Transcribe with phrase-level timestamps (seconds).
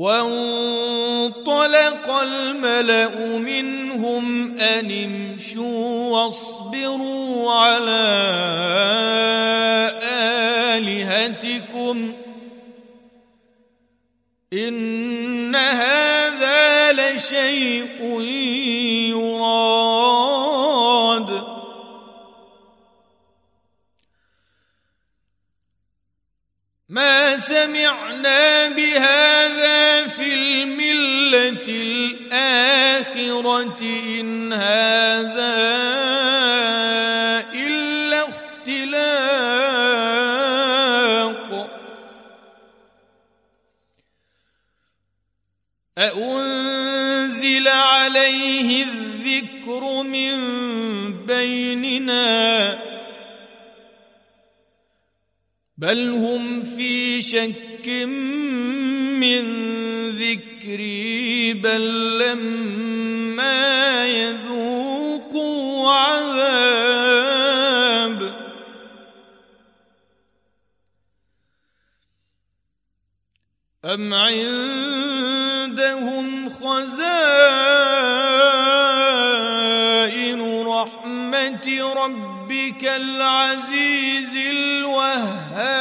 [0.00, 1.40] وانطلق
[2.10, 8.06] الملأ منهم أن امشوا واصبروا على
[10.72, 12.14] آلهتكم.
[14.52, 18.20] إن هذا لشيء
[19.10, 20.50] يراد.
[26.88, 29.89] ما سمعنا بهذا
[30.62, 32.60] الملة الآخرة
[34.20, 35.80] إن هذا
[37.54, 39.40] إلا اختلاق.
[45.98, 50.40] أأنزل عليه الذكر من
[51.26, 52.89] بيننا
[55.80, 57.88] بل هم في شك
[59.16, 59.44] من
[60.10, 67.00] ذكري بل لما يذوقوا عذاب.
[73.84, 75.28] أم عندهم
[76.48, 77.79] خزائن؟
[82.60, 85.80] ربك العزيز الوهاب.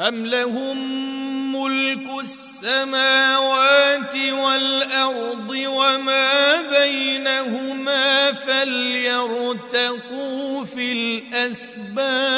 [0.00, 0.78] أم لهم
[1.56, 9.84] ملك السماوات والأرض وما بينهما فليرتقوا
[10.64, 12.28] في الأسباب؟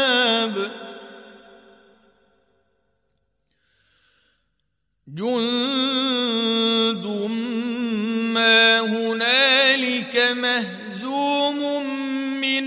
[5.09, 5.90] جند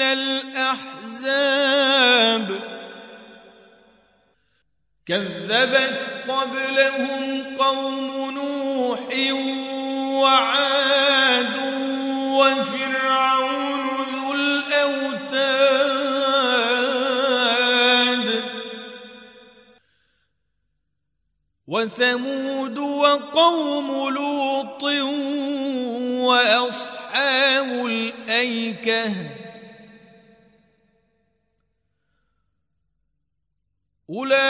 [0.03, 1.44] الأحزاب.
[5.06, 9.00] كذبت قبلهم قوم نوح
[10.24, 11.56] وعاد
[12.31, 15.64] وفرعون ذو الأوتاد.
[21.68, 24.84] وثمود وقوم لوط
[26.24, 29.42] وأصحاب الأيكه.
[34.09, 34.44] أولئك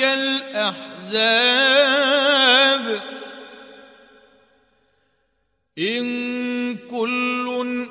[0.00, 1.20] الأحزاب.
[5.78, 7.46] إن كل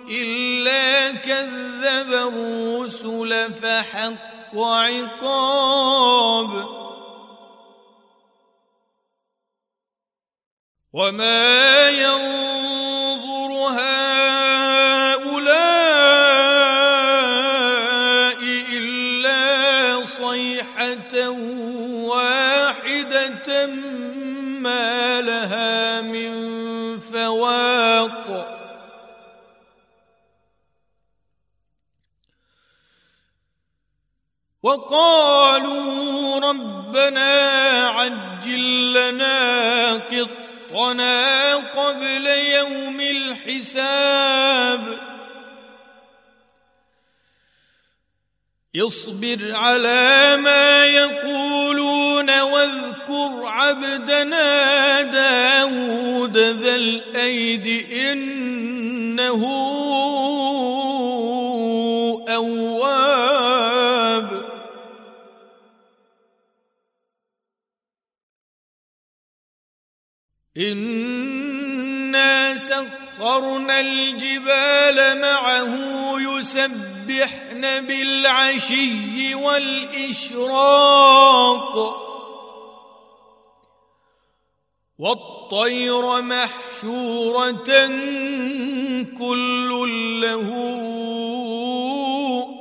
[0.10, 5.70] إلا كذب الرسل فحق عقاب.
[10.94, 11.59] وما
[24.70, 26.32] ما لها من
[27.00, 28.56] فواق.
[34.64, 37.32] وقالوا ربنا
[37.88, 44.84] عجل لنا قطنا قبل يوم الحساب.
[48.76, 52.30] اصبر على ما يقولون
[53.10, 59.46] واذكر عبدنا داود ذا الأيد إنه
[62.30, 63.30] أواب.
[70.58, 75.76] إنا سخرنا الجبال معه
[76.20, 80.50] يسبحن بالعشي والإشراق.
[85.00, 87.88] والطير محشورة
[89.20, 89.70] كل
[90.22, 90.50] له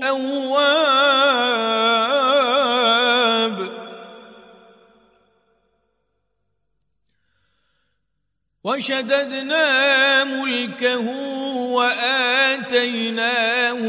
[0.08, 1.18] أواب.
[8.64, 11.08] وشددنا ملكه
[11.74, 13.18] وآتيناه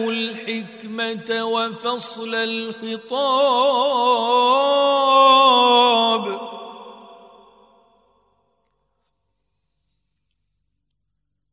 [0.10, 3.30] الحكمة وفصل الخطاب.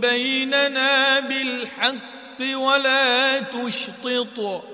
[0.00, 4.64] بيننا بالحق ولا تشطط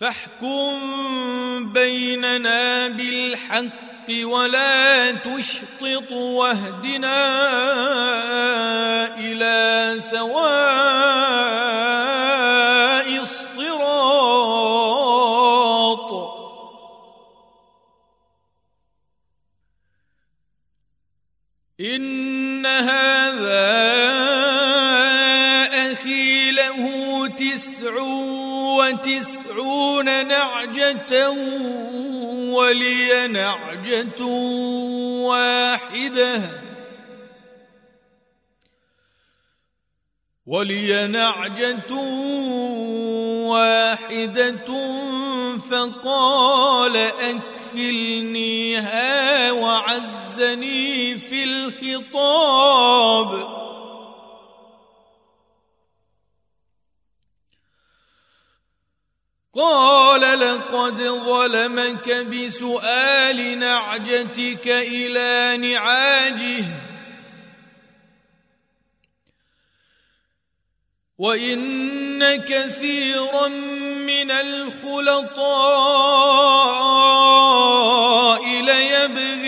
[0.00, 7.18] فاحكم بيننا بالحق ولا تشطط واهدنا
[9.18, 11.70] إلى سواء
[21.80, 23.70] إن هذا
[25.92, 28.02] أخي له تسع
[28.76, 31.30] وتسعون نعجة
[32.52, 34.24] ولي نعجة
[35.24, 36.50] واحدة.
[40.46, 41.94] ولي نعجة
[43.48, 44.70] واحدة
[45.70, 46.96] فقال
[47.76, 48.70] أكفلنيها
[50.40, 53.30] وعزني في الخطاب.
[59.54, 66.64] قال لقد ظلمك بسؤال نعجتك إلى نعاجه.
[71.18, 73.48] وإن كثيرا
[74.08, 75.40] من الخلطاء
[78.62, 79.39] ليبغي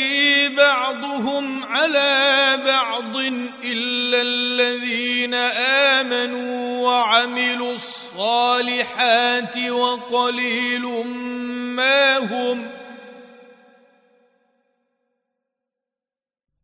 [4.12, 5.34] إلا الذين
[6.04, 10.86] آمنوا وعملوا الصالحات وقليل
[11.76, 12.70] ما هم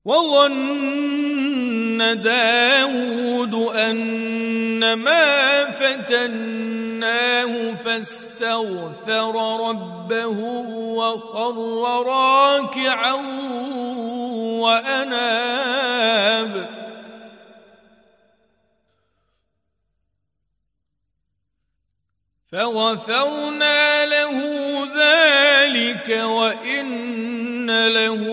[0.04, 1.18] وظن
[2.20, 7.48] داود أن ما فتناه
[7.84, 10.38] فاستغفر ربه
[10.96, 11.56] وخر
[12.06, 13.14] راكعا
[14.60, 15.98] وأناب
[22.52, 24.38] فغفرنا له
[24.96, 28.24] ذلك وإن له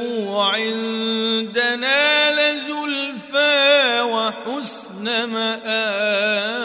[0.51, 6.55] عندنا لزلفى وحسن مآب.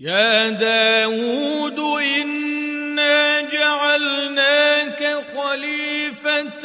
[0.00, 6.60] يا داود إنا جعلناك خليفة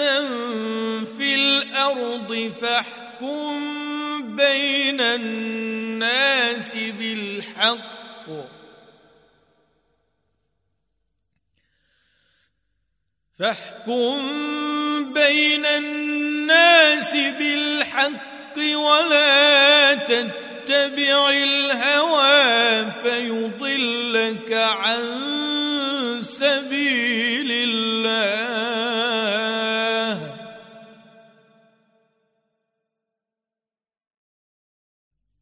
[1.17, 8.27] في الأرض فاحكم فاحكم بين الناس بالحق
[13.39, 25.01] فاحكم بين الناس بالحق ولا تتبع الهوى فيضلك عن
[26.21, 27.30] سبيل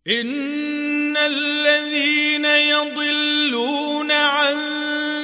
[0.10, 4.58] إن الذين يضلون عن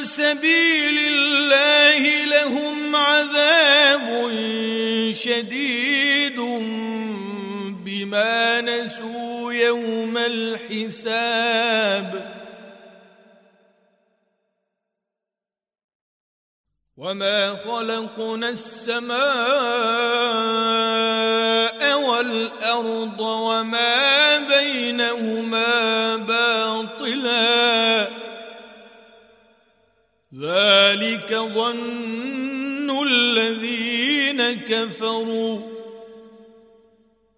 [0.04, 4.32] سبيل الله لهم عذاب
[5.12, 6.40] شديد
[7.86, 11.66] بما نسوا يوم الحساب.
[16.98, 19.16] وما خلقنا السماء
[21.94, 28.02] والأرض وما بينهما باطلا.
[30.42, 35.60] ذلك ظن الذين كفروا.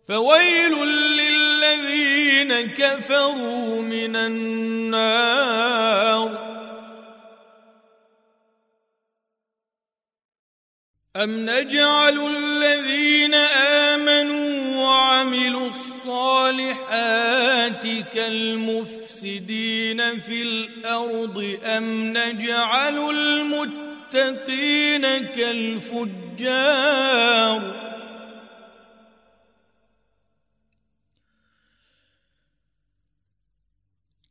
[0.07, 5.67] فويل للذين كفروا من النار.
[11.23, 13.33] أم نجعل الذين
[13.93, 17.83] آمنوا وعملوا الصالحات
[18.13, 26.67] كالمفسدين في الأرض أم نجعل المتقين كالفجار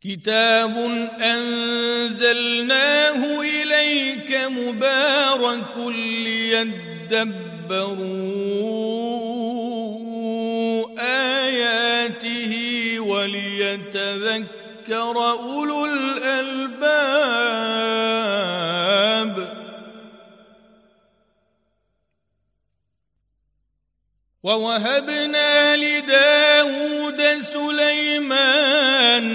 [0.02, 0.76] كتاب
[1.20, 3.16] أنزلناه
[3.86, 6.86] إليك مبارك ليدبروا
[11.38, 12.52] آياته
[13.00, 14.46] وليتذكر
[15.30, 17.06] أولو الألباب.
[24.42, 29.26] ووهبنا لداود سليمان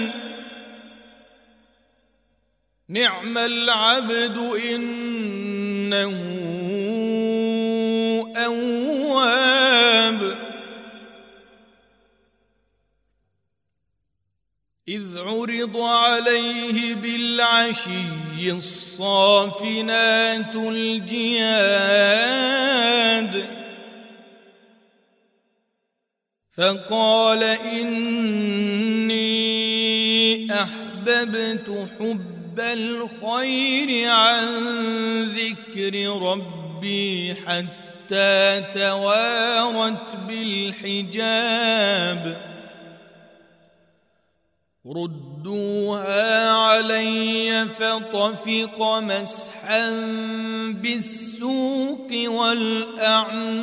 [2.92, 4.36] نعم العبد
[4.68, 6.12] إنه
[8.36, 10.36] أواب.
[14.88, 21.52] إذ عرض عليه بالعشي الصافنات الجياد.
[26.52, 29.22] فقال إني
[30.62, 34.48] أحببت حب حب الخير عن
[35.24, 41.32] ذكر ربي حتى توارت بالحجاب
[44.86, 49.90] ردوها علي فطفق مسحا
[50.70, 53.62] بالسوق والاعناق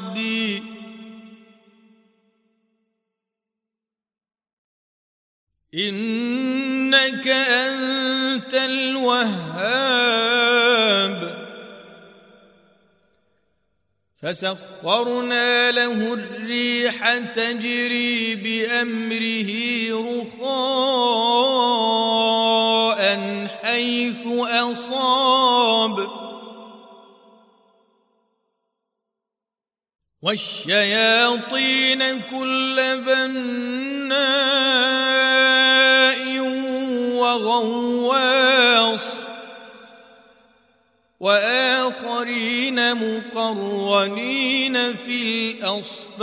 [5.75, 10.11] إنك أنت الوهاب.
[14.21, 19.51] فسخرنا له الريح تجري بأمره
[20.21, 21.41] رخاء
[23.61, 26.07] حيث أصاب.
[30.21, 35.10] والشياطين كل بناء
[37.45, 39.05] وغواص
[41.19, 46.21] وآخرين مقرنين في الأصفاد.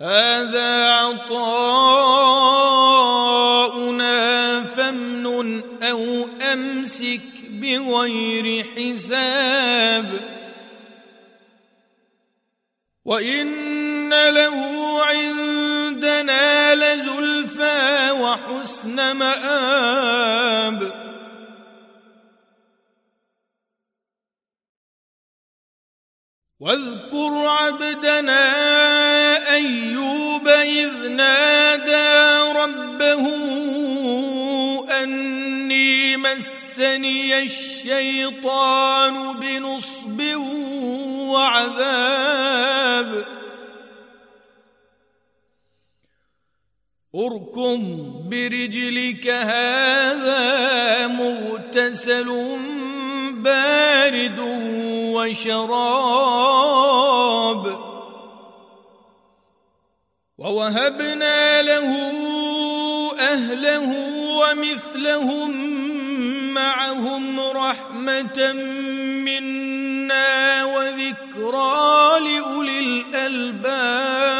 [0.00, 1.80] هذا عطاؤنا
[4.64, 10.20] فامنن أو أمسك بغير حساب.
[13.04, 14.69] وإن له
[18.80, 20.80] وحسن مآب.
[26.60, 28.44] واذكر عبدنا
[29.54, 33.26] أيوب إذ نادى ربه
[35.02, 40.20] أني مسني الشيطان بنصب
[41.32, 42.60] وعذاب.
[47.14, 47.78] اركم
[48.30, 52.58] برجلك هذا مغتسل
[53.32, 54.38] بارد
[55.14, 56.30] وشراب.
[60.38, 62.12] ووهبنا له
[63.20, 63.96] أهله
[64.38, 65.50] ومثلهم
[66.54, 68.52] معهم رحمة
[69.26, 74.39] منا وذكرى لأولي الألباب.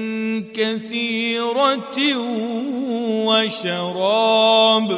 [0.53, 2.17] كثيرة
[3.27, 4.89] وشراب.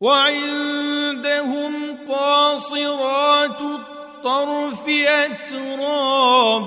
[0.00, 1.72] وعندهم
[2.08, 6.66] قاصرات الطرف أتراب.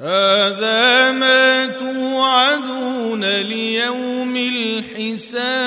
[0.00, 5.61] هذا ما توعدون ليوم الحساب.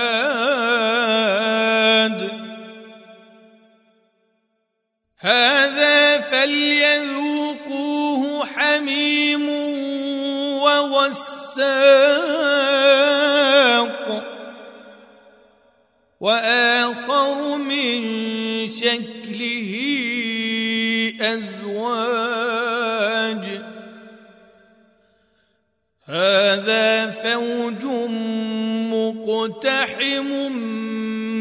[5.20, 7.66] هذا فليذوقوه
[8.46, 9.50] حميم
[10.62, 12.26] وغساق
[16.26, 18.02] وآخر من
[18.68, 19.72] شكله
[21.22, 22.66] أزواج.
[26.06, 27.86] هذا فوج
[28.94, 30.52] مقتحم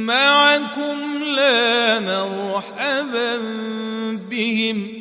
[0.07, 3.37] معكم لا مرحبا
[4.31, 4.92] بهم.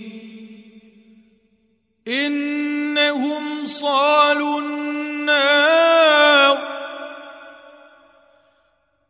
[2.08, 6.58] إنهم صالوا النار.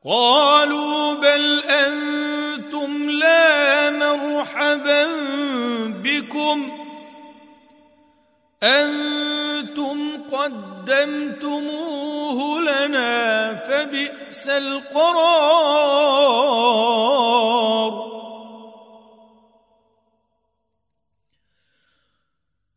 [0.06, 0.53] قالوا
[6.44, 6.72] بكم
[8.64, 11.60] أنتم قدمتموه
[12.62, 15.94] لنا فبئس القرار.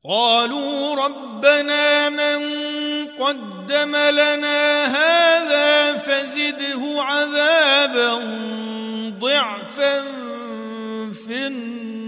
[0.08, 2.40] قالوا ربنا من
[3.18, 8.14] قدم لنا هذا فزده عذابا
[9.18, 10.02] ضعفا
[11.12, 12.05] في النار.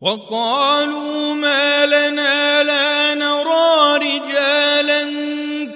[0.00, 5.04] وقالوا ما لنا لا نرى رجالا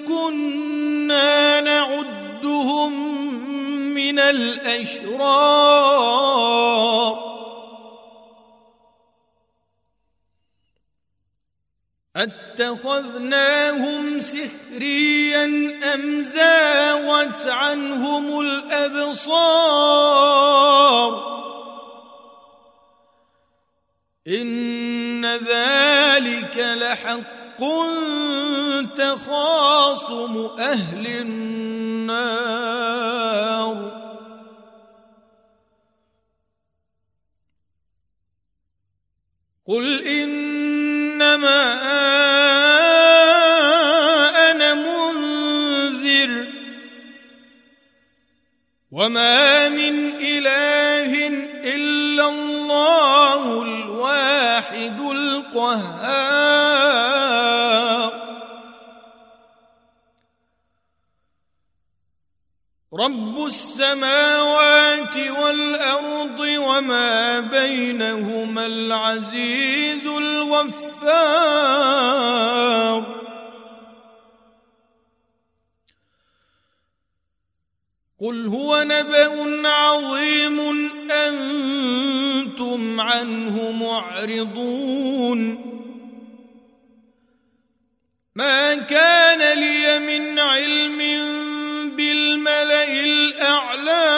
[0.07, 2.93] كنا نعدهم
[3.93, 5.63] من الأشرار.
[12.15, 15.45] أتخذناهم سخريا
[15.93, 19.73] أم زاغت عنهم الأبصار؟
[24.27, 27.63] إن ذلك لحق
[28.95, 31.43] تخاصم أهل النار.
[39.67, 40.07] قل
[41.13, 41.73] انما
[44.51, 46.45] أنا منذر
[48.91, 51.27] وما من اله
[51.75, 56.62] الا الله الواحد القهار
[62.93, 71.43] رب السماوات والارض وما بينهما العزيز الغفار
[78.21, 80.59] قل هو نبأ عظيم
[81.11, 85.39] أنتم عنه معرضون
[88.35, 91.01] ما كان لي من علم
[91.95, 94.09] بالملئ الأعلى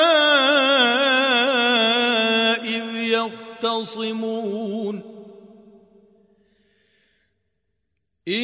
[2.64, 4.96] إذ يختصمون.
[8.28, 8.44] إن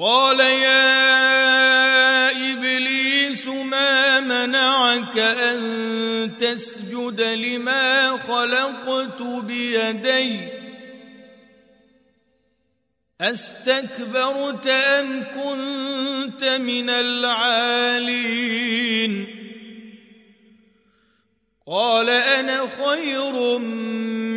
[0.00, 1.00] قال يا
[2.52, 10.48] إبليس ما منعك أن تسجد لما خلقت بيدي؟
[13.20, 18.18] أستكبرت أم كنت من العالين؟
[21.66, 23.58] قال أنا خير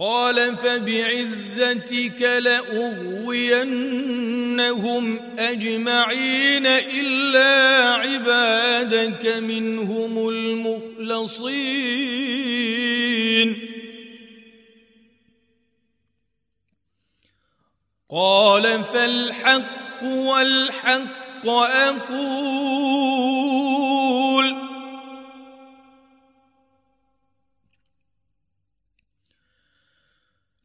[0.00, 3.58] قال فبعزتك لأغوينهم
[5.38, 11.76] أجمعين إلا عبادك منهم المخلصين.
[18.10, 23.45] قال فالحق والحق أقول.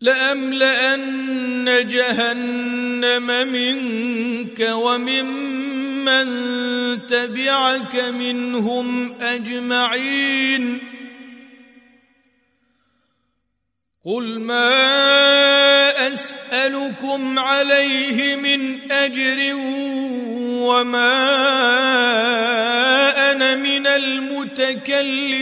[0.01, 6.27] لأملأن جهنم منك وممن
[7.07, 10.79] تبعك منهم أجمعين.
[14.05, 14.73] قل ما
[16.13, 19.55] أسألكم عليه من أجر
[20.65, 21.11] وما
[23.31, 25.41] أنا من المتكلفين.